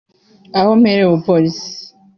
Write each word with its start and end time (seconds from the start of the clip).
Aho 0.59 0.69
mperewe 0.79 1.09
ubupasitori 1.11 1.59